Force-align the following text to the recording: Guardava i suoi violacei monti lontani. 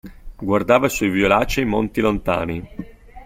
Guardava 0.39 0.87
i 0.87 0.89
suoi 0.89 1.11
violacei 1.11 1.63
monti 1.63 2.01
lontani. 2.01 2.67